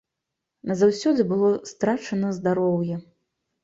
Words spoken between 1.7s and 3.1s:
страчана здароўе.